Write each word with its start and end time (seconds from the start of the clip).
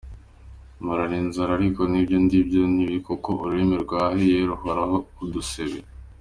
Mporana 0.81 1.15
inzara 1.23 1.51
ariko 1.59 1.81
n’ibyo 1.91 2.17
ndiye 2.23 2.41
ntibindyohere 2.47 2.97
kuko 3.07 3.27
ururimi 3.41 3.75
rwahiye, 3.83 4.35
ruhoraho 4.49 4.97
udusebe”. 5.23 5.79